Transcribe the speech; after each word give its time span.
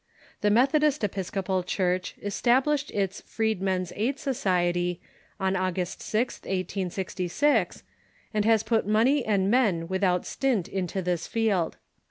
The 0.41 0.49
Methodist 0.49 1.03
Episcopal 1.03 1.61
Church 1.61 2.15
established 2.23 2.89
its 2.89 3.21
Freedmen's 3.21 3.93
Aid 3.95 4.17
Society 4.17 4.99
on 5.39 5.55
August 5.55 5.99
6th, 5.99 6.41
1866, 6.47 7.83
and 8.33 8.43
has 8.43 8.63
put 8.63 8.87
money 8.87 9.23
and 9.23 9.51
men 9.51 9.87
without 9.87 10.25
stint 10.25 10.67
into 10.67 11.03
this 11.03 11.27
field. 11.27 11.77